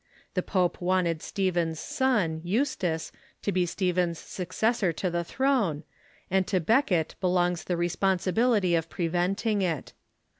[0.33, 3.11] The pope wanted Stephen's son, Eustace,
[3.43, 5.83] to be Stephen's successor to the throne,
[6.31, 9.93] and to Becket belongs the responsibility of preventing it.